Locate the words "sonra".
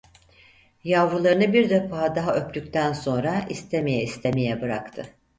2.93-3.45